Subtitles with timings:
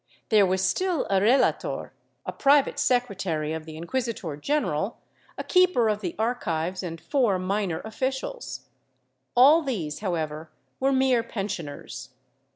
[0.29, 1.93] There was still a relator,
[2.25, 4.97] a private secretary of the inquisitor general,
[5.37, 8.61] a keeper of the archives, and four minor officials.
[9.35, 12.15] All these, however, were mere pensioners.